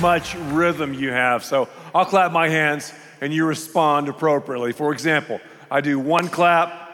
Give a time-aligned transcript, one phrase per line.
[0.00, 1.44] much rhythm you have.
[1.44, 4.72] So I'll clap my hands and you respond appropriately.
[4.72, 5.40] For example,
[5.70, 6.86] I do one clap.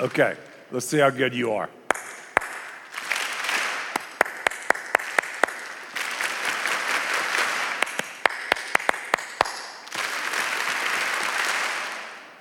[0.00, 0.36] Okay,
[0.70, 1.68] let's see how good you are.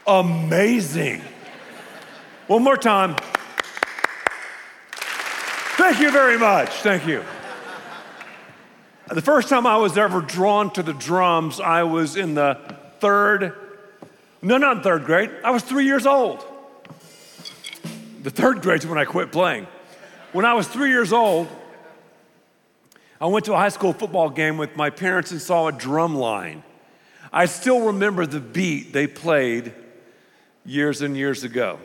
[0.08, 1.22] Amazing.
[2.48, 3.16] One more time.
[5.76, 6.70] Thank you very much.
[6.82, 7.24] Thank you.
[9.10, 12.60] The first time I was ever drawn to the drums, I was in the
[13.00, 13.54] third,
[14.42, 15.32] no, not in third grade.
[15.46, 16.46] I was three years old.
[18.22, 19.66] The third grade's when I quit playing.
[20.34, 21.48] When I was three years old,
[23.22, 26.16] I went to a high school football game with my parents and saw a drum
[26.16, 26.64] line.
[27.32, 29.74] I still remember the beat they played
[30.66, 31.80] years and years ago.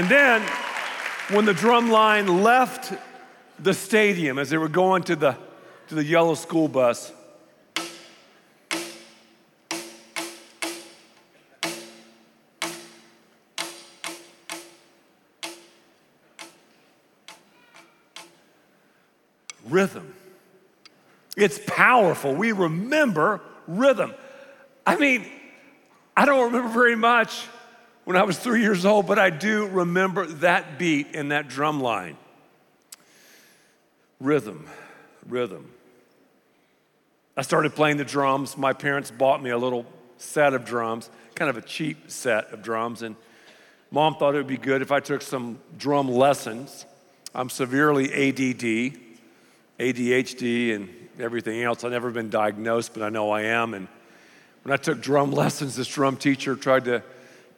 [0.00, 0.40] And then,
[1.28, 2.90] when the drum line left
[3.58, 5.36] the stadium as they were going to the,
[5.88, 7.12] to the yellow school bus,
[19.68, 20.14] rhythm.
[21.36, 22.34] It's powerful.
[22.34, 24.14] We remember rhythm.
[24.86, 25.30] I mean,
[26.16, 27.44] I don't remember very much
[28.04, 31.80] when I was three years old, but I do remember that beat and that drum
[31.80, 32.16] line.
[34.18, 34.66] Rhythm,
[35.28, 35.70] rhythm.
[37.36, 38.56] I started playing the drums.
[38.56, 39.86] My parents bought me a little
[40.18, 43.16] set of drums, kind of a cheap set of drums, and
[43.90, 46.84] mom thought it would be good if I took some drum lessons.
[47.34, 48.98] I'm severely ADD,
[49.78, 51.84] ADHD, and everything else.
[51.84, 53.74] I've never been diagnosed, but I know I am.
[53.74, 53.88] And
[54.62, 57.02] when I took drum lessons, this drum teacher tried to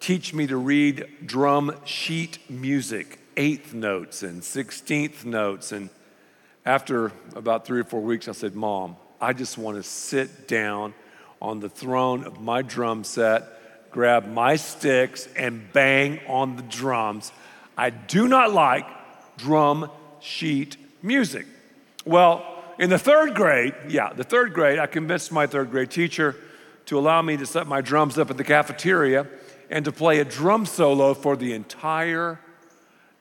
[0.03, 5.71] teach me to read drum sheet music, eighth notes and 16th notes.
[5.71, 5.91] And
[6.67, 10.93] after about three or four weeks, I said, Mom, I just want to sit down
[11.41, 17.31] on the throne of my drum set, grab my sticks, and bang on the drums.
[17.79, 18.87] I do not like
[19.37, 19.89] drum
[20.19, 21.47] sheet music.
[22.05, 22.45] Well,
[22.77, 26.35] in the third grade, yeah, the third grade, I convinced my third grade teacher
[26.87, 29.29] to allow me to set my drums up at the cafeteria
[29.73, 32.39] and to play a drum solo for the entire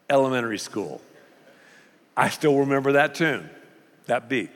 [0.10, 1.02] elementary school.
[2.16, 3.50] I still remember that tune,
[4.08, 4.52] that beat.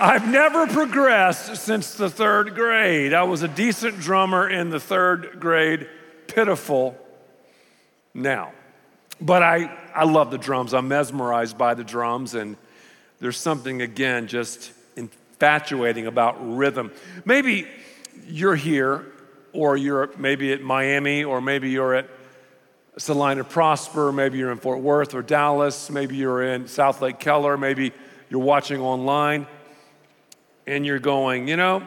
[0.00, 3.12] I've never progressed since the third grade.
[3.12, 5.88] I was a decent drummer in the third grade,
[6.28, 6.96] pitiful
[8.14, 8.52] now.
[9.20, 10.72] But I, I love the drums.
[10.72, 12.56] I'm mesmerized by the drums, and
[13.18, 16.92] there's something, again, just infatuating about rhythm.
[17.24, 17.66] Maybe
[18.28, 19.04] you're here,
[19.52, 22.08] or you're maybe at Miami, or maybe you're at
[22.98, 27.92] Celina Prosper, maybe you're in Fort Worth or Dallas, maybe you're in Southlake Keller, maybe
[28.30, 29.48] you're watching online
[30.68, 31.82] and you're going, you know,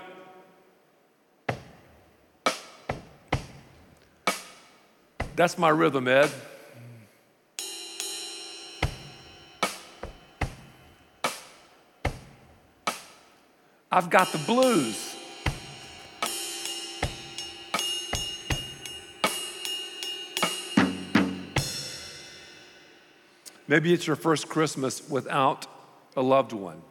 [5.36, 6.32] that's my rhythm, Ed.
[13.92, 15.16] I've got the blues.
[23.68, 25.68] Maybe it's your first Christmas without
[26.18, 26.82] a loved one.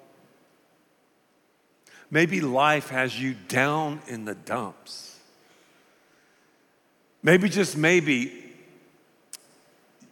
[2.11, 5.19] Maybe life has you down in the dumps.
[7.23, 8.33] Maybe, just maybe,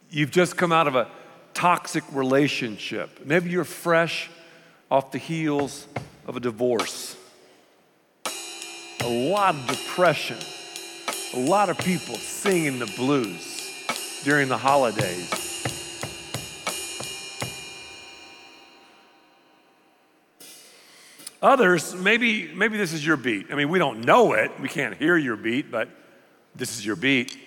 [0.09, 1.07] you've just come out of a
[1.53, 3.25] toxic relationship.
[3.25, 4.29] Maybe you're fresh
[4.89, 5.87] off the heels
[6.25, 7.17] of a divorce.
[9.01, 10.37] A lot of depression.
[11.33, 15.48] A lot of people singing the blues during the holidays.
[21.41, 23.47] Others, maybe, maybe this is your beat.
[23.49, 25.87] I mean, we don't know it, we can't hear your beat, but
[26.53, 27.37] this is your beat.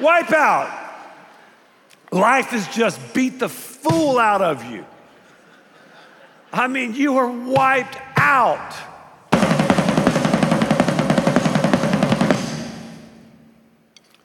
[0.00, 0.78] Wipe out.
[2.10, 4.86] Life has just beat the fool out of you.
[6.52, 8.74] I mean, you are wiped out.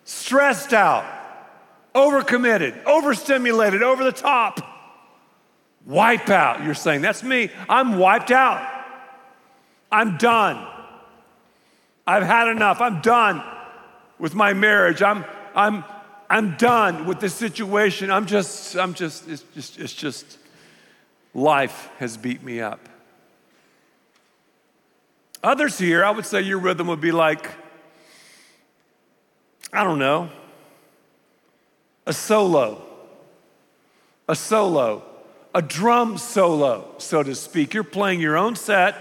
[0.05, 1.05] Stressed out,
[1.93, 4.59] overcommitted, overstimulated, over the top.
[5.85, 6.63] Wipe out.
[6.63, 7.51] You're saying, that's me.
[7.69, 8.67] I'm wiped out.
[9.91, 10.67] I'm done.
[12.07, 12.81] I've had enough.
[12.81, 13.43] I'm done
[14.17, 15.03] with my marriage.
[15.03, 15.83] I'm, I'm,
[16.27, 18.09] I'm done with this situation.
[18.09, 20.39] I'm just, I'm just, it's just, it's just,
[21.35, 22.79] life has beat me up.
[25.43, 27.51] Others here, I would say your rhythm would be like,
[29.71, 30.29] I don't know,
[32.07, 32.81] a solo,
[34.27, 35.03] a solo,
[35.53, 37.73] a drum solo, so to speak.
[37.73, 38.95] You're playing your own set.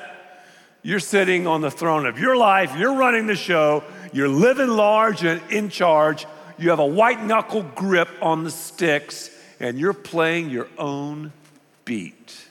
[0.82, 2.76] You're sitting on the throne of your life.
[2.76, 3.82] You're running the show.
[4.12, 6.26] You're living large and in charge.
[6.58, 11.32] You have a white knuckle grip on the sticks, and you're playing your own
[11.84, 12.48] beat.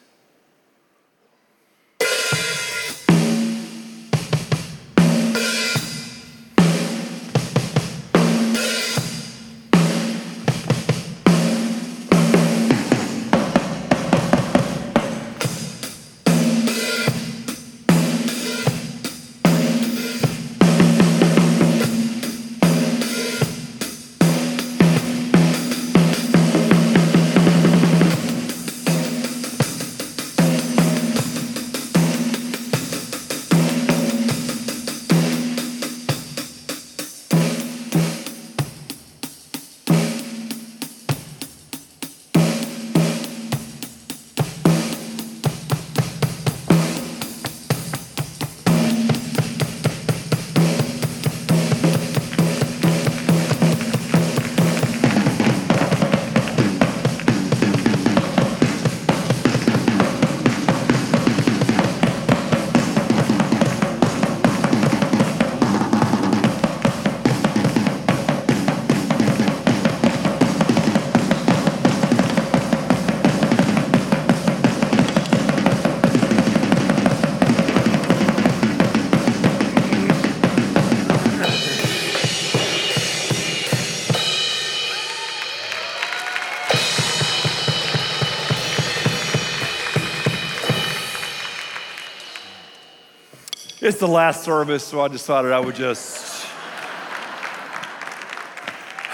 [93.83, 96.47] It's the last service, so I decided I would just.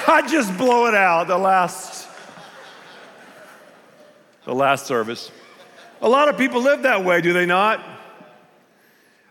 [0.08, 2.08] I'd just blow it out, the last.
[4.46, 5.32] The last service.
[6.04, 7.84] A lot of people live that way, do they not?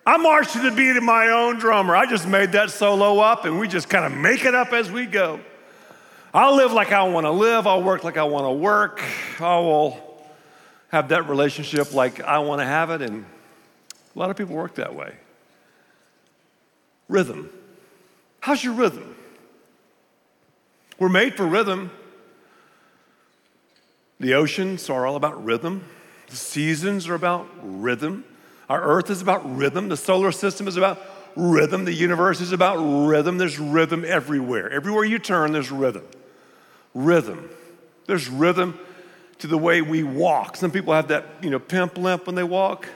[0.04, 1.94] I march to the beat of my own drummer.
[1.94, 4.90] I just made that solo up and we just kind of make it up as
[4.90, 5.38] we go.
[6.34, 7.68] I'll live like I want to live.
[7.68, 9.00] I'll work like I want to work.
[9.38, 10.20] I will
[10.88, 13.02] have that relationship like I want to have it.
[13.02, 13.24] And
[14.16, 15.14] a lot of people work that way.
[17.08, 17.50] Rhythm.
[18.40, 19.16] How's your rhythm?
[20.98, 21.90] We're made for rhythm.
[24.20, 25.84] The oceans are all about rhythm.
[26.28, 28.24] The seasons are about rhythm.
[28.68, 29.88] Our earth is about rhythm.
[29.88, 31.00] The solar system is about
[31.36, 31.84] rhythm.
[31.84, 33.38] The universe is about rhythm.
[33.38, 34.70] There's rhythm everywhere.
[34.70, 36.04] Everywhere you turn, there's rhythm.
[36.94, 37.48] Rhythm.
[38.06, 38.78] There's rhythm
[39.38, 40.56] to the way we walk.
[40.56, 42.88] Some people have that, you know, pimp limp when they walk.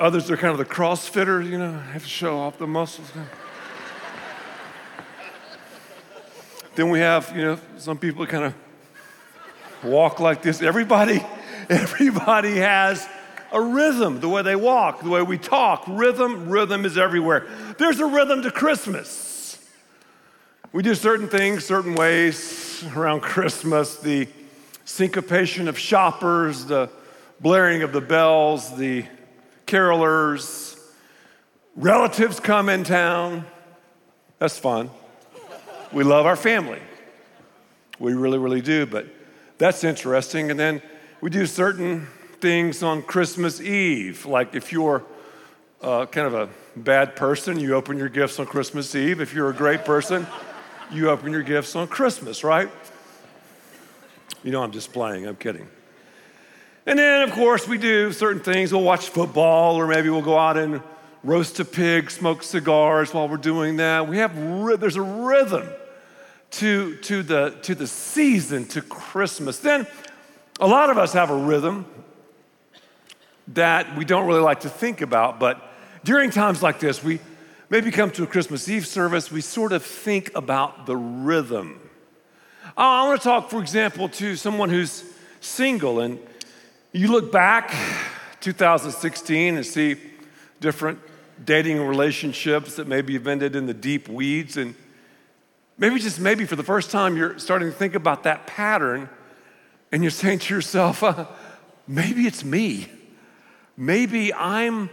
[0.00, 3.12] Others are kind of the CrossFitters, you know, have to show off the muscles.
[6.74, 8.54] then we have, you know, some people kind of
[9.84, 10.62] walk like this.
[10.62, 11.22] Everybody,
[11.68, 13.06] everybody has
[13.52, 15.84] a rhythm, the way they walk, the way we talk.
[15.86, 17.46] Rhythm, rhythm is everywhere.
[17.76, 19.62] There's a rhythm to Christmas.
[20.72, 23.98] We do certain things certain ways around Christmas.
[23.98, 24.28] The
[24.86, 26.88] syncopation of shoppers, the
[27.38, 29.04] blaring of the bells, the
[29.70, 30.76] carolers,
[31.76, 33.46] relatives come in town.
[34.38, 34.90] That's fun.
[35.92, 36.80] We love our family.
[37.98, 39.06] We really, really do, but
[39.58, 40.50] that's interesting.
[40.50, 40.82] And then
[41.20, 42.08] we do certain
[42.40, 45.04] things on Christmas Eve, like if you're
[45.82, 49.20] uh, kind of a bad person, you open your gifts on Christmas Eve.
[49.20, 50.26] If you're a great person,
[50.90, 52.70] you open your gifts on Christmas, right?
[54.42, 55.68] You know, I'm just playing, I'm kidding.
[56.86, 58.72] And then, of course, we do certain things.
[58.72, 60.82] We'll watch football, or maybe we'll go out and
[61.22, 64.08] roast a pig, smoke cigars while we're doing that.
[64.08, 64.34] We have,
[64.80, 65.68] there's a rhythm
[66.52, 69.58] to, to, the, to the season, to Christmas.
[69.58, 69.86] Then,
[70.58, 71.86] a lot of us have a rhythm
[73.48, 75.60] that we don't really like to think about, but
[76.04, 77.18] during times like this, we
[77.68, 81.80] maybe come to a Christmas Eve service, we sort of think about the rhythm.
[82.76, 85.04] I want to talk, for example, to someone who's
[85.40, 86.18] single and
[86.92, 87.72] you look back
[88.40, 89.96] 2016 and see
[90.60, 90.98] different
[91.44, 94.56] dating relationships that maybe you've ended in the deep weeds.
[94.56, 94.74] And
[95.78, 99.08] maybe just maybe for the first time, you're starting to think about that pattern
[99.92, 101.26] and you're saying to yourself, uh,
[101.86, 102.88] maybe it's me.
[103.76, 104.90] Maybe I'm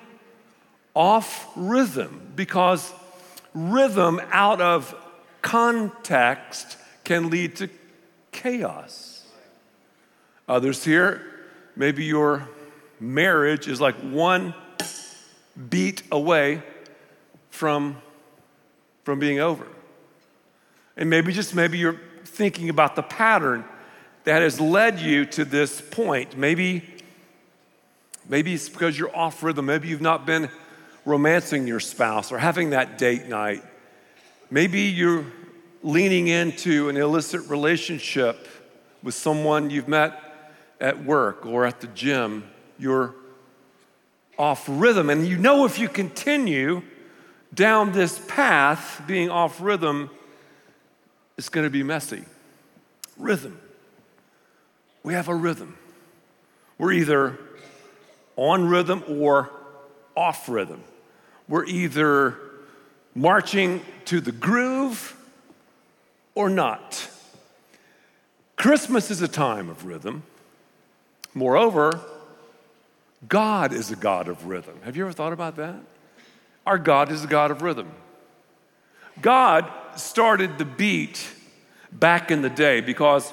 [0.94, 2.94] off rhythm because
[3.54, 4.96] rhythm out of
[5.42, 7.70] context can lead to
[8.32, 9.25] chaos.
[10.48, 11.37] Others here,
[11.77, 12.48] maybe your
[13.00, 14.53] marriage is like one
[15.69, 16.62] beat away
[17.50, 17.98] from,
[19.03, 19.67] from being over.
[20.96, 23.63] And maybe just maybe you're thinking about the pattern
[24.24, 26.38] that has led you to this point.
[26.38, 26.84] Maybe,
[28.27, 29.67] maybe it's because you're off rhythm.
[29.67, 30.50] Maybe you've not been
[31.05, 33.63] romancing your spouse or having that date night.
[34.50, 35.25] Maybe you're
[35.84, 38.48] leaning into an illicit relationship
[39.03, 40.26] with someone you've met
[40.79, 42.43] at work or at the gym.
[42.77, 43.15] You're
[44.38, 45.10] off rhythm.
[45.10, 46.84] And you know, if you continue
[47.53, 50.10] down this path, being off rhythm,
[51.38, 52.24] it's going to be messy.
[53.17, 53.60] Rhythm.
[55.03, 55.77] We have a rhythm.
[56.77, 57.39] We're either
[58.36, 59.50] on rhythm or
[60.15, 60.84] off rhythm.
[61.48, 62.38] We're either
[63.15, 65.15] marching to the groove
[66.36, 67.10] or not.
[68.55, 70.24] Christmas is a time of rhythm.
[71.38, 72.00] Moreover,
[73.27, 74.79] God is a God of rhythm.
[74.84, 75.75] Have you ever thought about that?
[76.65, 77.91] Our God is a God of rhythm.
[79.22, 81.29] God started the beat
[81.91, 83.32] back in the day because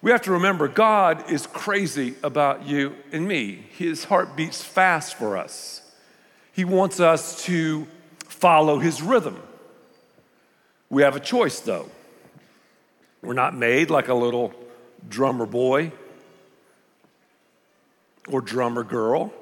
[0.00, 3.66] we have to remember God is crazy about you and me.
[3.70, 5.82] His heart beats fast for us.
[6.52, 7.86] He wants us to
[8.20, 9.42] follow his rhythm.
[10.88, 11.90] We have a choice though.
[13.22, 14.54] We're not made like a little
[15.08, 15.92] drummer boy
[18.28, 19.32] or drummer girl.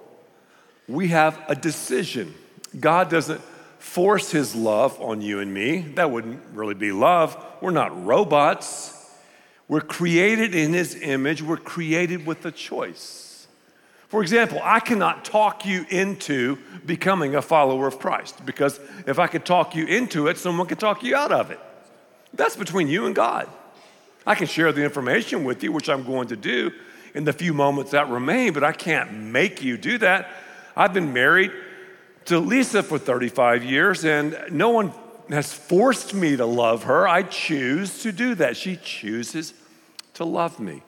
[0.89, 2.35] We have a decision.
[2.79, 3.41] God doesn't
[3.79, 5.81] force his love on you and me.
[5.95, 7.37] That wouldn't really be love.
[7.61, 8.95] We're not robots.
[9.69, 13.47] We're created in his image, we're created with a choice.
[14.09, 19.27] For example, I cannot talk you into becoming a follower of Christ because if I
[19.27, 21.59] could talk you into it, someone could talk you out of it.
[22.35, 23.49] That's between you and God.
[24.27, 26.71] I can share the information with you, which I'm going to do,
[27.15, 30.29] in the few moments that remain, but I can't make you do that.
[30.77, 31.53] I've been married
[32.27, 34.93] to Lisa for 35 years, and no one
[35.31, 37.07] has forced me to love her.
[37.07, 38.57] I choose to do that.
[38.57, 39.55] She chooses
[40.15, 40.83] to love me.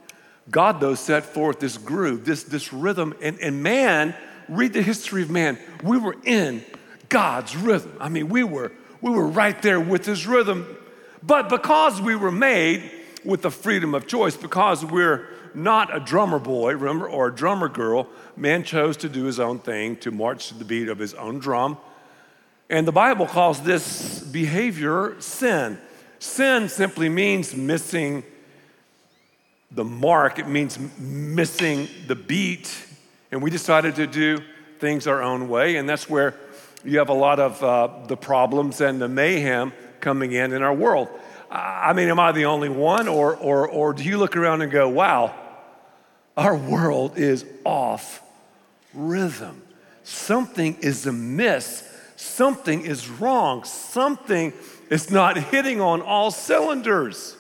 [0.51, 4.15] God, though, set forth this groove, this, this rhythm, and, and man,
[4.49, 5.59] read the history of man.
[5.83, 6.65] We were in
[7.09, 7.97] God's rhythm.
[8.01, 10.77] I mean, we were, we were right there with his rhythm.
[11.23, 12.91] But because we were made
[13.25, 17.69] with the freedom of choice, because we're not a drummer boy, remember, or a drummer
[17.69, 18.09] girl.
[18.37, 21.39] Man chose to do his own thing, to march to the beat of his own
[21.39, 21.79] drum.
[22.69, 25.79] And the Bible calls this behavior sin.
[26.19, 28.23] Sin simply means missing
[29.71, 32.77] the mark, it means missing the beat.
[33.33, 34.39] And we decided to do
[34.79, 35.77] things our own way.
[35.77, 36.35] And that's where
[36.85, 40.75] you have a lot of uh, the problems and the mayhem coming in in our
[40.75, 41.09] world.
[41.51, 43.09] I mean, am I the only one?
[43.09, 45.35] Or, or, or do you look around and go, wow,
[46.37, 48.23] our world is off
[48.93, 49.63] rhythm.
[50.05, 51.83] Something is amiss.
[52.17, 53.65] Something is wrong.
[53.65, 54.53] Something
[54.91, 57.37] is not hitting on all cylinders.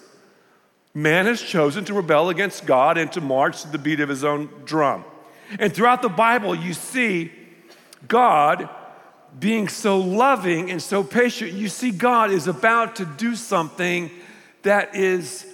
[0.94, 4.24] Man has chosen to rebel against God and to march to the beat of his
[4.24, 5.04] own drum.
[5.58, 7.30] And throughout the Bible, you see
[8.08, 8.68] God
[9.38, 11.52] being so loving and so patient.
[11.52, 14.10] You see, God is about to do something
[14.62, 15.46] that is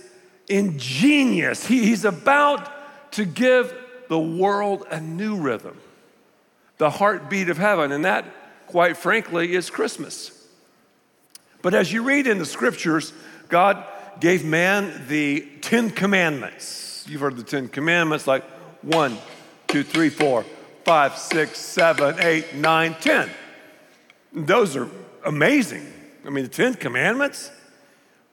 [0.49, 1.67] ingenious.
[1.67, 2.71] He, he's about
[3.13, 3.75] to give
[4.09, 5.79] the world a new rhythm,
[6.79, 7.93] the heartbeat of heaven.
[7.93, 8.25] And that,
[8.67, 10.47] quite frankly, is Christmas.
[11.63, 13.13] But as you read in the scriptures,
[13.49, 13.85] God
[14.21, 17.07] gave man the Ten Commandments.
[17.09, 18.45] You've heard the Ten Commandments like
[18.83, 19.17] one,
[19.69, 20.45] two, three, four,
[20.85, 23.31] five, six, seven, eight, nine, ten.
[24.33, 24.89] Those are
[25.25, 25.87] amazing.
[26.27, 27.51] I mean, the Ten Commandments.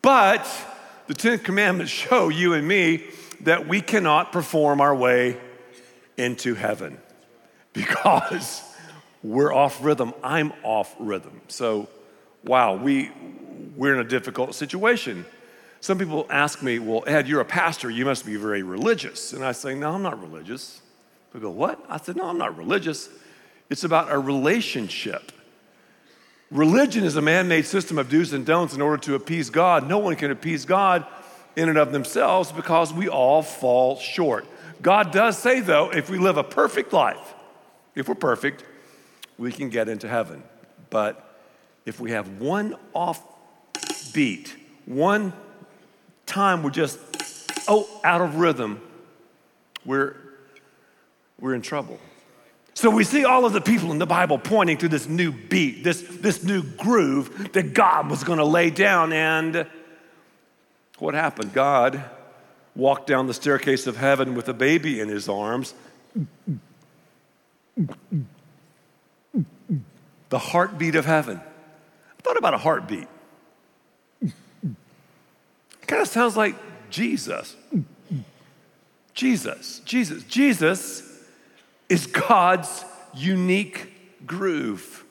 [0.01, 0.47] But
[1.07, 3.03] the Ten Commandments show you and me
[3.41, 5.37] that we cannot perform our way
[6.17, 6.97] into heaven
[7.73, 8.61] because
[9.23, 10.13] we're off rhythm.
[10.23, 11.41] I'm off rhythm.
[11.47, 11.87] So,
[12.43, 13.11] wow, we,
[13.75, 15.25] we're in a difficult situation.
[15.81, 17.89] Some people ask me, Well, Ed, you're a pastor.
[17.89, 19.33] You must be very religious.
[19.33, 20.81] And I say, No, I'm not religious.
[21.33, 21.83] They go, What?
[21.89, 23.09] I said, No, I'm not religious.
[23.69, 25.31] It's about a relationship.
[26.51, 29.87] Religion is a man made system of do's and don'ts in order to appease God.
[29.87, 31.05] No one can appease God
[31.59, 34.45] in and of themselves because we all fall short.
[34.81, 37.33] God does say, though, if we live a perfect life,
[37.95, 38.63] if we're perfect,
[39.37, 40.41] we can get into heaven.
[40.89, 41.37] But
[41.85, 43.21] if we have one off
[44.13, 45.33] beat, one
[46.25, 46.97] time we're just,
[47.67, 48.81] oh, out of rhythm,
[49.85, 50.15] we're,
[51.39, 51.99] we're in trouble.
[52.73, 55.83] So we see all of the people in the Bible pointing to this new beat,
[55.83, 59.11] this, this new groove that God was going to lay down.
[59.11, 59.67] And
[61.01, 61.53] what happened?
[61.53, 62.03] God
[62.75, 65.73] walked down the staircase of heaven with a baby in his arms.
[70.29, 71.39] The heartbeat of heaven.
[71.39, 73.07] I thought about a heartbeat.
[75.87, 76.55] Kind of sounds like
[76.89, 77.55] Jesus.
[79.13, 81.03] Jesus, Jesus, Jesus
[81.89, 85.03] is God's unique groove.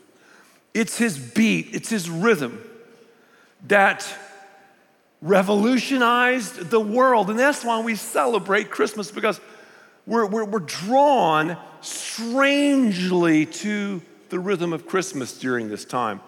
[0.73, 2.63] It's his beat, it's his rhythm
[3.67, 4.09] that
[5.21, 7.31] revolutionized the world.
[7.31, 9.41] And that's why we celebrate Christmas because
[10.07, 16.21] we're, we're, we're drawn strangely to the rhythm of Christmas during this time.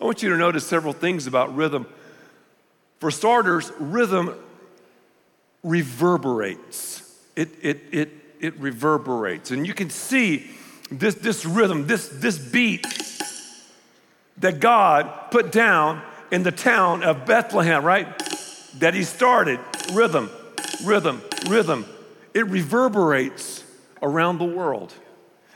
[0.00, 1.86] I want you to notice several things about rhythm.
[2.98, 4.34] For starters, rhythm
[5.62, 7.02] reverberates.
[7.36, 8.10] It, it, it,
[8.40, 9.50] it reverberates.
[9.50, 10.50] And you can see
[10.90, 12.86] this, this rhythm, this, this beat
[14.38, 18.21] that God put down in the town of Bethlehem, right?
[18.78, 19.60] That He started.
[19.92, 20.30] Rhythm,
[20.84, 21.86] rhythm, rhythm.
[22.34, 23.64] It reverberates
[24.00, 24.92] around the world.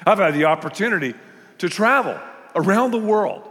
[0.06, 1.14] I've had the opportunity
[1.58, 2.18] to travel
[2.54, 3.42] around the world.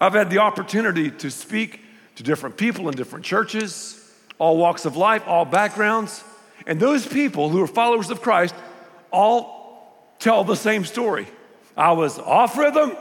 [0.00, 1.80] I've had the opportunity to speak
[2.16, 3.96] to different people in different churches,
[4.38, 6.22] all walks of life, all backgrounds.
[6.66, 8.54] And those people who are followers of Christ
[9.10, 11.26] all tell the same story.
[11.76, 12.96] I was off rhythm.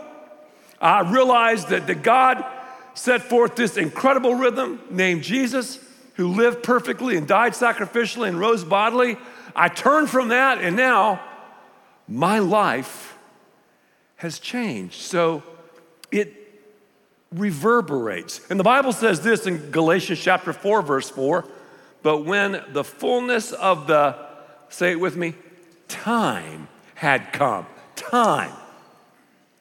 [0.82, 2.45] I realized that, that God
[2.93, 5.80] set forth this incredible rhythm named Jesus,
[6.19, 9.15] who lived perfectly and died sacrificially and rose bodily.
[9.55, 11.21] I turned from that, and now
[12.10, 13.17] my life
[14.17, 14.95] has changed.
[14.95, 15.43] So
[16.12, 16.34] it
[17.32, 18.41] reverberates.
[18.49, 21.45] And the Bible says this in Galatians chapter 4, verse 4
[22.01, 24.17] but when the fullness of the,
[24.67, 25.36] say it with me,
[25.88, 27.65] time had come.
[27.95, 28.51] Time.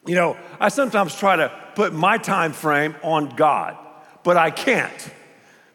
[0.07, 3.77] You know, I sometimes try to put my time frame on God,
[4.25, 5.13] but I can't.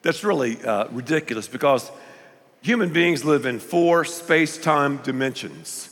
[0.04, 1.90] That's really uh, ridiculous because
[2.62, 5.90] human beings live in four space time dimensions.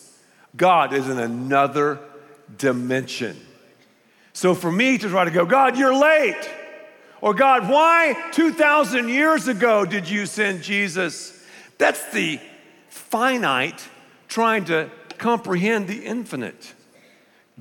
[0.55, 1.99] God is in another
[2.57, 3.37] dimension.
[4.33, 6.49] So for me to try to go, God, you're late.
[7.21, 11.39] Or, God, why 2,000 years ago did you send Jesus?
[11.77, 12.39] That's the
[12.89, 13.87] finite
[14.27, 16.73] trying to comprehend the infinite.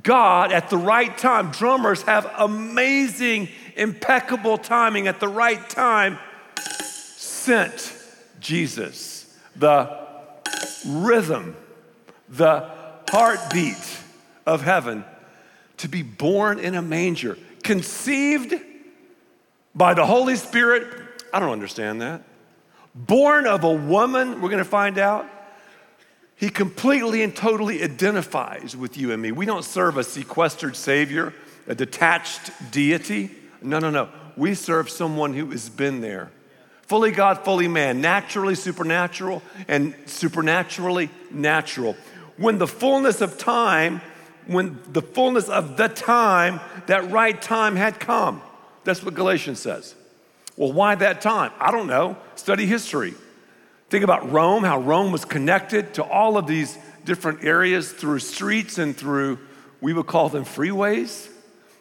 [0.02, 5.08] God, at the right time, drummers have amazing, impeccable timing.
[5.08, 6.18] At the right time,
[7.40, 7.96] sent
[8.38, 9.34] Jesus.
[9.56, 9.98] The
[10.86, 11.56] rhythm,
[12.28, 12.70] the
[13.08, 13.98] heartbeat
[14.46, 15.04] of heaven
[15.78, 18.54] to be born in a manger, conceived
[19.74, 20.86] by the Holy Spirit.
[21.32, 22.22] I don't understand that.
[22.94, 25.26] Born of a woman, we're going to find out.
[26.36, 29.30] He completely and totally identifies with you and me.
[29.32, 31.34] We don't serve a sequestered Savior,
[31.66, 33.30] a detached deity.
[33.62, 34.08] No, no, no.
[34.36, 36.30] We serve someone who has been there.
[36.90, 41.96] Fully God, fully man, naturally supernatural, and supernaturally natural.
[42.36, 44.00] When the fullness of time,
[44.48, 48.42] when the fullness of the time, that right time had come.
[48.82, 49.94] That's what Galatians says.
[50.56, 51.52] Well, why that time?
[51.60, 52.16] I don't know.
[52.34, 53.14] Study history.
[53.88, 58.78] Think about Rome, how Rome was connected to all of these different areas through streets
[58.78, 59.38] and through,
[59.80, 61.28] we would call them freeways.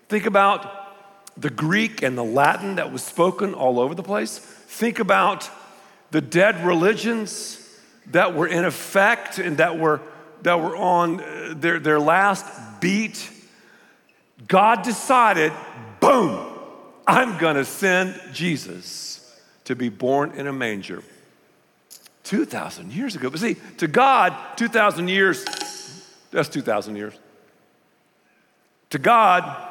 [0.08, 0.79] Think about
[1.40, 4.38] the Greek and the Latin that was spoken all over the place.
[4.38, 5.50] Think about
[6.12, 7.66] the dead religions
[8.08, 10.02] that were in effect and that were,
[10.42, 12.46] that were on uh, their, their last
[12.82, 13.30] beat.
[14.48, 15.54] God decided,
[16.00, 16.46] boom,
[17.06, 21.04] I'm going to send Jesus to be born in a manger.
[22.24, 23.30] 2,000 years ago.
[23.30, 25.44] But see, to God, 2,000 years,
[26.32, 27.14] that's 2,000 years.
[28.92, 29.69] To God,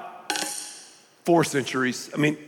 [1.29, 2.09] four centuries.
[2.15, 2.39] I mean,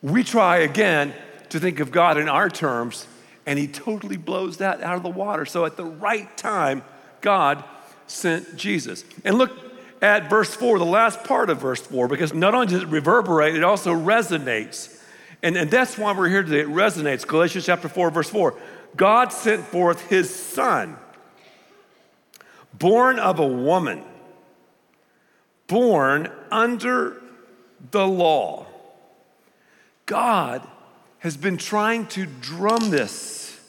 [0.00, 1.12] we try again
[1.48, 3.08] to think of God in our terms,
[3.44, 5.44] and He totally blows that out of the water.
[5.44, 6.84] So at the right time,
[7.22, 7.64] God
[8.06, 9.04] sent Jesus.
[9.24, 9.50] And look
[10.00, 13.56] at verse 4, the last part of verse 4, because not only does it reverberate,
[13.56, 15.02] it also resonates.
[15.42, 16.60] And, and that's why we're here today.
[16.60, 17.26] It resonates.
[17.26, 18.54] Galatians chapter 4, verse 4.
[18.94, 20.98] God sent forth his son,
[22.72, 24.04] born of a woman,
[25.66, 27.22] born under
[27.90, 28.66] the law.
[30.06, 30.66] God
[31.18, 33.60] has been trying to drum this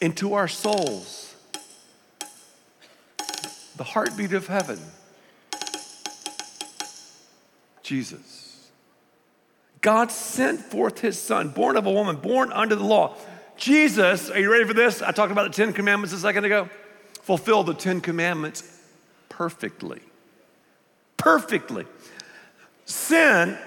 [0.00, 1.26] into our souls
[3.76, 4.80] the heartbeat of heaven.
[7.82, 8.68] Jesus.
[9.80, 13.16] God sent forth his son, born of a woman, born under the law.
[13.56, 15.02] Jesus, are you ready for this?
[15.02, 16.68] I talked about the Ten Commandments a second ago.
[17.22, 18.62] Fulfill the Ten Commandments
[19.28, 20.00] perfectly.
[21.16, 21.86] Perfectly.
[22.86, 23.58] Sin,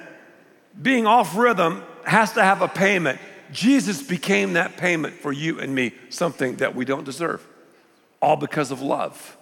[0.82, 3.20] being off rhythm, has to have a payment.
[3.52, 7.46] Jesus became that payment for you and me, something that we don't deserve,
[8.22, 9.38] all because of love.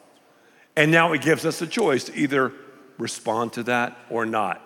[0.75, 2.51] And now he gives us a choice to either
[2.97, 4.61] respond to that or not.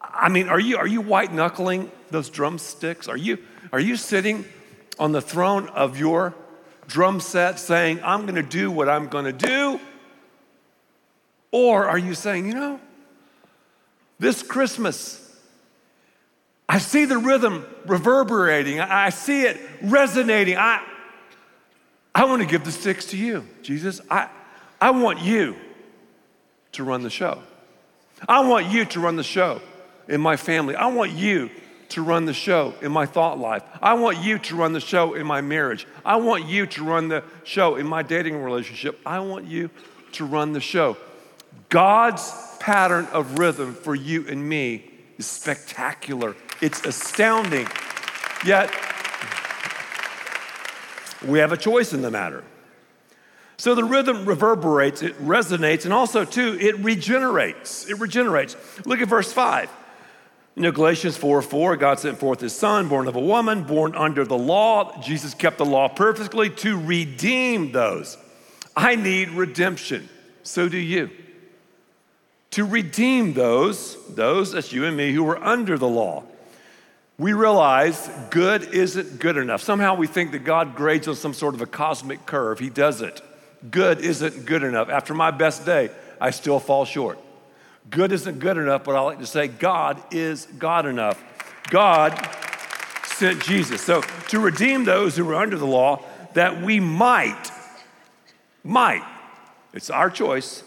[0.00, 3.08] I mean, are you, are you white knuckling those drumsticks?
[3.08, 3.38] Are you,
[3.72, 4.44] are you sitting
[4.98, 6.34] on the throne of your
[6.86, 9.80] drum set saying, I'm going to do what I'm going to do?
[11.50, 12.80] Or are you saying, you know,
[14.24, 15.20] this Christmas,
[16.68, 20.56] I see the rhythm reverberating, I see it resonating.
[20.56, 20.84] I,
[22.14, 24.00] I want to give the sticks to you, Jesus.
[24.10, 24.28] I,
[24.80, 25.56] I want you
[26.72, 27.42] to run the show.
[28.28, 29.60] I want you to run the show
[30.08, 30.74] in my family.
[30.74, 31.50] I want you
[31.90, 33.62] to run the show in my thought life.
[33.82, 35.86] I want you to run the show in my marriage.
[36.04, 38.98] I want you to run the show in my dating relationship.
[39.04, 39.70] I want you
[40.12, 40.96] to run the show.
[41.68, 42.30] God's
[42.64, 46.34] pattern of rhythm for you and me is spectacular.
[46.62, 47.68] It's astounding.
[48.46, 48.70] Yet,
[51.26, 52.42] we have a choice in the matter.
[53.58, 57.86] So the rhythm reverberates, it resonates, and also, too, it regenerates.
[57.90, 58.56] It regenerates.
[58.86, 59.70] Look at verse 5.
[60.54, 63.94] You know, Galatians 4 4, God sent forth his son, born of a woman, born
[63.94, 65.02] under the law.
[65.02, 68.16] Jesus kept the law perfectly to redeem those.
[68.74, 70.08] I need redemption.
[70.44, 71.10] So do you.
[72.54, 76.22] To redeem those, those, that's you and me, who were under the law.
[77.18, 79.60] We realize good isn't good enough.
[79.60, 82.60] Somehow we think that God grades on some sort of a cosmic curve.
[82.60, 83.20] He doesn't.
[83.72, 84.88] Good isn't good enough.
[84.88, 85.90] After my best day,
[86.20, 87.18] I still fall short.
[87.90, 91.20] Good isn't good enough, but I like to say God is God enough.
[91.70, 92.16] God
[93.04, 93.80] sent Jesus.
[93.80, 97.50] So to redeem those who were under the law, that we might,
[98.62, 99.02] might,
[99.72, 100.62] it's our choice,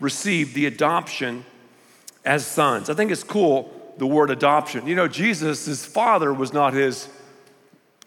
[0.00, 1.44] receive the adoption
[2.24, 2.90] as sons.
[2.90, 4.86] I think it's cool, the word adoption.
[4.86, 7.08] You know, Jesus, father was not his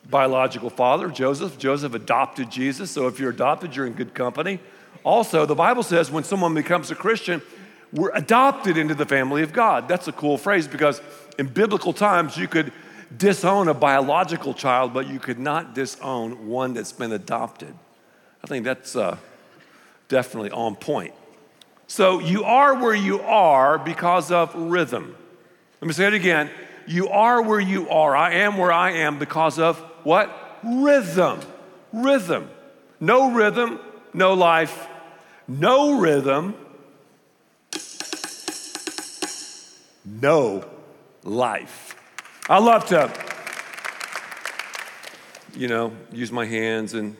[0.10, 1.58] biological father, Joseph.
[1.58, 2.92] Joseph adopted Jesus.
[2.92, 4.60] So if you're adopted, you're in good company.
[5.04, 7.42] Also, the Bible says when someone becomes a Christian,
[7.92, 9.88] we're adopted into the family of God.
[9.88, 11.02] That's a cool phrase because
[11.38, 12.72] in biblical times, you could
[13.16, 17.74] disown a biological child, but you could not disown one that's been adopted.
[18.44, 19.18] I think that's uh,
[20.08, 21.14] definitely on point.
[21.90, 25.18] So you are where you are because of rhythm.
[25.82, 26.50] Let me say it again.
[26.88, 28.16] You are where you are.
[28.16, 30.60] I am where I am because of what?
[30.64, 31.42] Rhythm.
[31.92, 32.50] Rhythm.
[33.00, 33.80] No rhythm,
[34.14, 34.88] no life.
[35.48, 36.54] No rhythm,
[40.06, 40.64] no
[41.24, 41.96] life.
[42.48, 43.12] I love to,
[45.60, 47.18] you know, use my hands and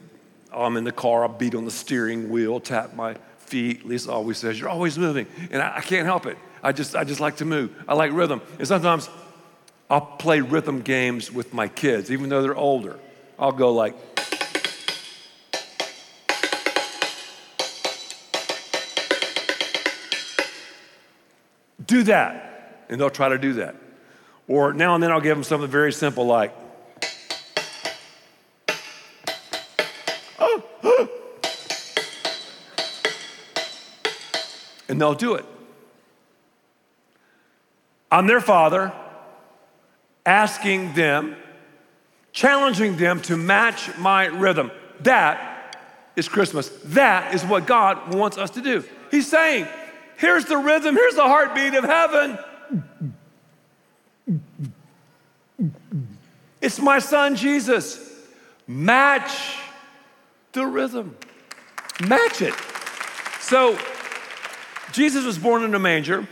[0.54, 3.16] I'm in the car, I beat on the steering wheel, tap my
[3.50, 3.86] feet.
[3.86, 5.28] Lisa always says, You're always moving.
[5.52, 6.38] And I, I can't help it.
[6.64, 7.76] I just, I just like to move.
[7.88, 8.42] I like rhythm.
[8.58, 9.10] And sometimes
[9.90, 13.00] I'll play rhythm games with my kids, even though they're older.
[13.38, 13.96] I'll go like,
[21.86, 23.76] do that and they'll try to do that.
[24.48, 26.54] Or now and then I'll give them something very simple like,
[35.00, 35.46] and they'll do it.
[38.12, 38.92] I'm their father,
[40.26, 41.38] asking them,
[42.34, 44.72] challenging them to match my rhythm.
[45.02, 45.78] That
[46.18, 46.68] is Christmas.
[46.84, 48.84] That is what God wants us to do.
[49.10, 49.70] He's saying,
[50.18, 52.38] here's the rhythm, here's the heartbeat of heaven.
[56.60, 58.06] It's my son Jesus.
[58.68, 59.56] Match
[60.52, 61.16] the rhythm.
[62.06, 62.54] Match it.
[63.40, 63.80] So,
[64.92, 66.28] Jesus was born in a manger,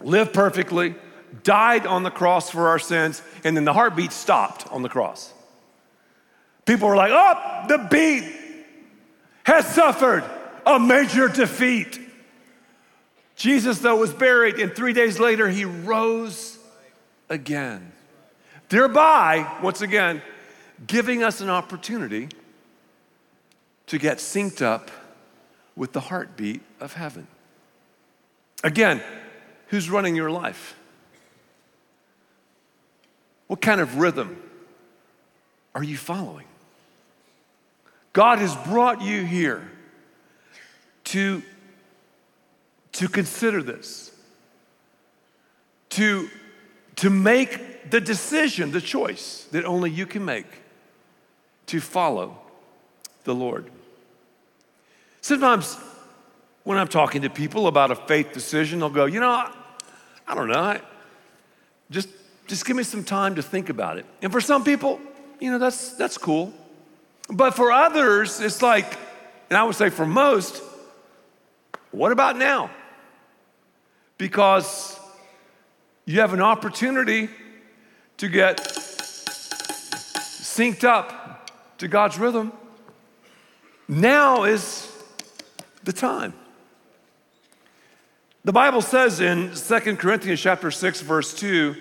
[0.00, 0.94] lived perfectly,
[1.42, 5.32] died on the cross for our sins, and then the heartbeat stopped on the cross.
[6.64, 8.32] People were like, oh, the beat
[9.44, 10.24] has suffered
[10.66, 12.00] a major defeat.
[13.36, 16.58] Jesus, though, was buried, and three days later, he rose
[17.28, 17.92] again.
[18.68, 20.22] Thereby, once again,
[20.86, 22.28] giving us an opportunity
[23.86, 24.90] to get synced up
[25.76, 27.26] with the heartbeat of heaven.
[28.64, 29.02] Again,
[29.68, 30.74] who's running your life?
[33.46, 34.42] What kind of rhythm
[35.74, 36.46] are you following?
[38.14, 39.70] God has brought you here
[41.04, 41.42] to,
[42.92, 44.10] to consider this,
[45.90, 46.30] to,
[46.96, 50.46] to make the decision, the choice that only you can make
[51.66, 52.38] to follow
[53.24, 53.70] the Lord.
[55.20, 55.76] Sometimes
[56.64, 59.52] when I'm talking to people about a faith decision, they'll go, you know, I,
[60.26, 60.80] I don't know, I,
[61.90, 62.08] just,
[62.46, 64.06] just give me some time to think about it.
[64.22, 65.00] And for some people,
[65.40, 66.52] you know, that's, that's cool.
[67.28, 68.98] But for others, it's like,
[69.50, 70.62] and I would say for most,
[71.90, 72.70] what about now?
[74.18, 74.98] Because
[76.06, 77.28] you have an opportunity
[78.16, 82.52] to get synced up to God's rhythm.
[83.88, 84.90] Now is
[85.82, 86.32] the time.
[88.44, 91.74] The Bible says in 2 Corinthians chapter 6 verse 2,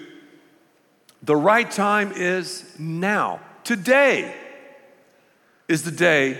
[1.22, 3.42] the right time is now.
[3.66, 4.34] Today
[5.68, 6.40] is the day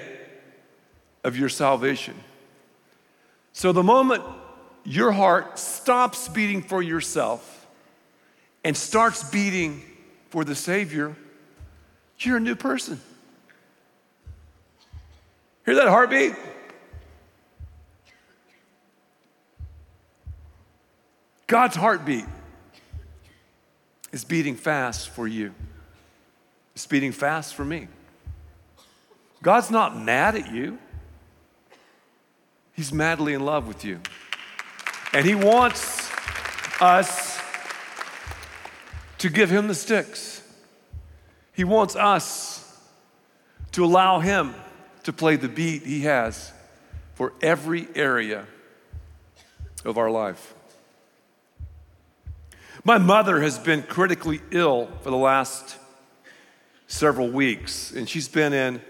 [1.26, 2.16] of your salvation.
[3.52, 4.24] So the moment
[4.86, 7.68] your heart stops beating for yourself
[8.64, 9.82] and starts beating
[10.30, 11.16] for the Savior,
[12.20, 13.00] you're a new person.
[15.66, 16.34] Hear that heartbeat?
[21.54, 22.26] God's heartbeat
[24.12, 25.54] is beating fast for you.
[26.74, 27.90] It's beating fast for me.
[29.44, 30.80] God's not mad at you.
[32.72, 34.00] He's madly in love with you.
[35.14, 36.10] And He wants
[36.82, 37.40] us
[39.20, 40.42] to give Him the sticks.
[41.54, 42.80] He wants us
[43.74, 44.56] to allow Him
[45.04, 46.52] to play the beat He has
[47.14, 48.48] for every area
[49.86, 50.56] of our life.
[52.86, 55.78] My mother has been critically ill for the last
[56.88, 58.82] several weeks, and she's been in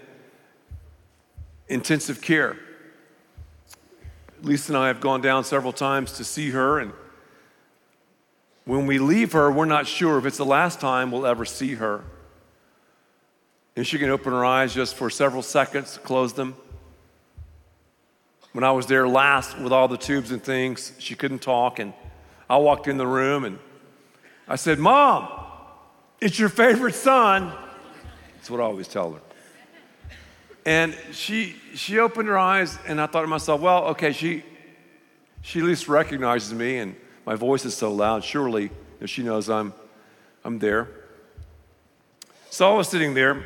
[1.68, 2.56] intensive care.
[4.42, 6.92] Lisa and I have gone down several times to see her, and
[8.64, 11.74] when we leave her, we're not sure if it's the last time we'll ever see
[11.74, 12.02] her.
[13.76, 16.56] And she can open her eyes just for several seconds, close them.
[18.52, 21.92] When I was there last with all the tubes and things, she couldn't talk, and
[22.50, 23.58] I walked in the room and
[24.46, 25.28] I said, Mom,
[26.20, 27.52] it's your favorite son.
[28.34, 29.20] That's what I always tell her.
[30.66, 34.42] And she, she opened her eyes, and I thought to myself, well, okay, she,
[35.42, 38.24] she at least recognizes me, and my voice is so loud.
[38.24, 38.70] Surely
[39.04, 39.74] she knows I'm,
[40.44, 40.88] I'm there.
[42.50, 43.44] So I was sitting there,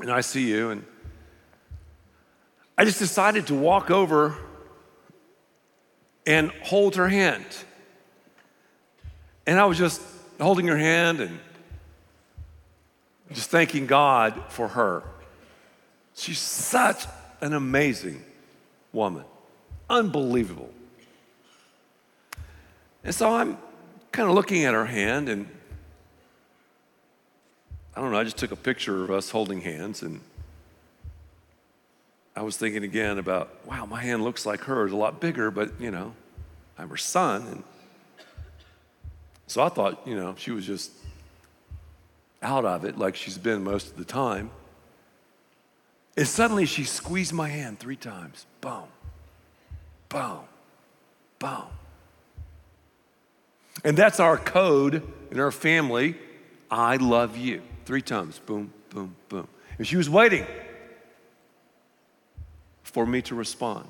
[0.00, 0.84] and I see you, and
[2.76, 4.36] I just decided to walk over
[6.26, 7.44] and hold her hand.
[9.46, 10.00] And I was just
[10.40, 11.38] holding her hand and
[13.32, 15.02] just thanking God for her.
[16.14, 17.06] She's such
[17.40, 18.22] an amazing
[18.92, 19.24] woman,
[19.90, 20.70] unbelievable.
[23.02, 23.58] And so I'm
[24.12, 25.46] kind of looking at her hand, and
[27.94, 30.20] I don't know, I just took a picture of us holding hands, and
[32.36, 35.80] I was thinking again about, wow, my hand looks like hers, a lot bigger, but
[35.80, 36.14] you know,
[36.78, 37.46] I'm her son.
[37.46, 37.62] And
[39.46, 40.92] so I thought, you know, she was just
[42.42, 44.50] out of it like she's been most of the time.
[46.16, 48.46] And suddenly she squeezed my hand three times.
[48.60, 48.84] Boom,
[50.08, 50.40] boom,
[51.38, 51.64] boom.
[53.84, 56.16] And that's our code in our family.
[56.70, 57.62] I love you.
[57.84, 58.38] Three times.
[58.38, 59.48] Boom, boom, boom.
[59.78, 60.46] And she was waiting
[62.82, 63.88] for me to respond.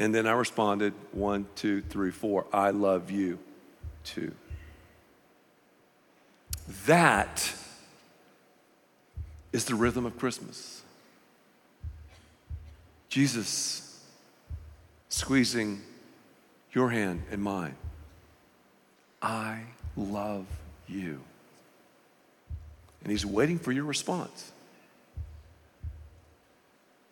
[0.00, 2.46] And then I responded one, two, three, four.
[2.54, 3.38] I love you
[4.02, 4.32] too.
[6.86, 7.52] That
[9.52, 10.80] is the rhythm of Christmas.
[13.10, 14.02] Jesus
[15.10, 15.82] squeezing
[16.72, 17.74] your hand and mine.
[19.20, 19.64] I
[19.98, 20.46] love
[20.88, 21.20] you.
[23.02, 24.50] And he's waiting for your response.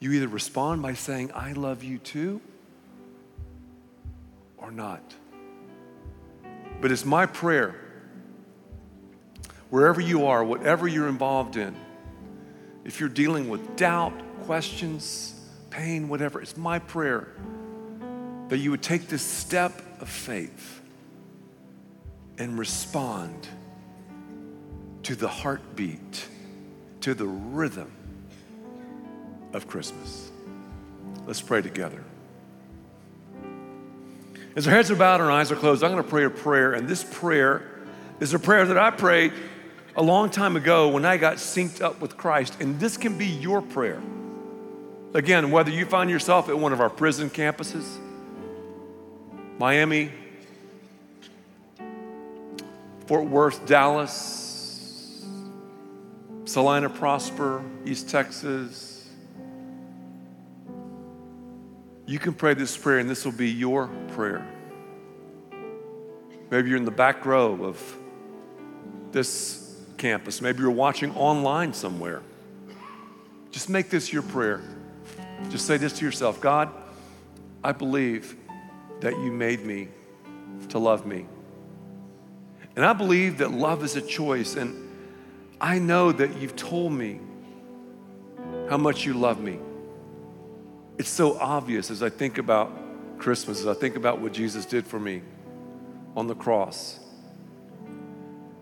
[0.01, 2.40] You either respond by saying, I love you too,
[4.58, 5.14] or not.
[6.80, 7.74] But it's my prayer,
[9.70, 11.74] wherever you are, whatever you're involved in,
[12.84, 14.12] if you're dealing with doubt,
[14.44, 15.34] questions,
[15.70, 17.34] pain, whatever, it's my prayer
[18.48, 20.80] that you would take this step of faith
[22.38, 23.48] and respond
[25.02, 26.26] to the heartbeat,
[27.00, 27.90] to the rhythm
[29.52, 30.30] of Christmas.
[31.26, 32.04] Let's pray together.
[34.58, 36.30] As our heads are bowed and our eyes are closed, I'm going to pray a
[36.30, 37.62] prayer, and this prayer
[38.18, 39.32] is a prayer that I prayed
[39.94, 43.26] a long time ago when I got synced up with Christ, and this can be
[43.26, 44.02] your prayer.
[45.14, 47.86] Again, whether you find yourself at one of our prison campuses,
[49.60, 50.10] Miami,
[53.06, 55.24] Fort Worth, Dallas,
[56.46, 58.97] Celina Prosper, East Texas,
[62.08, 64.44] you can pray this prayer and this will be your prayer.
[66.50, 67.98] Maybe you're in the back row of
[69.12, 70.40] this campus.
[70.40, 72.22] Maybe you're watching online somewhere.
[73.50, 74.62] Just make this your prayer.
[75.50, 76.72] Just say this to yourself God,
[77.62, 78.36] I believe
[79.00, 79.88] that you made me
[80.70, 81.26] to love me.
[82.74, 84.56] And I believe that love is a choice.
[84.56, 84.88] And
[85.60, 87.20] I know that you've told me
[88.70, 89.58] how much you love me.
[90.98, 92.72] It's so obvious as I think about
[93.18, 95.22] Christmas, as I think about what Jesus did for me
[96.16, 96.98] on the cross.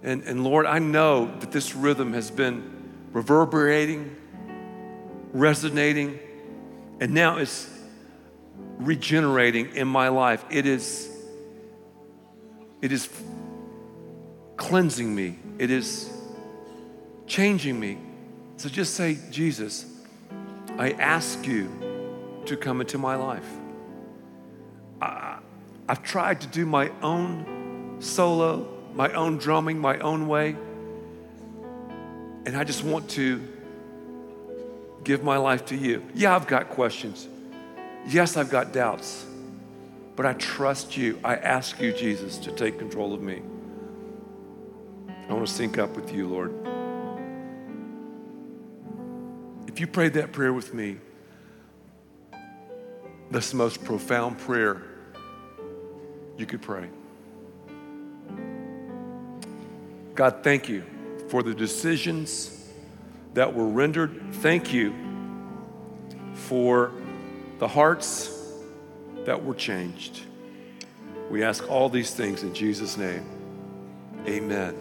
[0.03, 4.14] And, and Lord, I know that this rhythm has been reverberating,
[5.33, 6.18] resonating,
[7.01, 7.70] and now it's
[8.79, 10.44] regenerating in my life.
[10.51, 11.11] It is,
[12.83, 13.09] it is
[14.59, 15.38] cleansing me.
[15.59, 16.12] It is
[17.27, 17.99] changing me.
[18.59, 19.87] So just say, Jesus,
[20.79, 21.86] I ask you
[22.46, 23.48] to come into my life.
[25.00, 25.38] I,
[25.88, 30.56] I've tried to do my own solo, my own drumming, my own way.
[32.46, 33.40] And I just want to
[35.04, 36.02] give my life to you.
[36.14, 37.28] Yeah, I've got questions.
[38.06, 39.26] Yes, I've got doubts.
[40.14, 41.20] But I trust you.
[41.22, 43.42] I ask you, Jesus, to take control of me.
[45.28, 46.54] I want to sync up with you, Lord.
[49.66, 50.98] If you prayed that prayer with me,
[53.37, 54.81] that's the most profound prayer
[56.38, 56.88] you could pray.
[60.14, 60.83] God, thank you
[61.29, 62.66] for the decisions
[63.35, 64.33] that were rendered.
[64.37, 64.94] Thank you
[66.33, 66.92] for
[67.59, 68.33] the hearts
[69.27, 70.22] that were changed.
[71.31, 73.27] We ask all these things in Jesus' name.
[74.27, 74.75] Amen.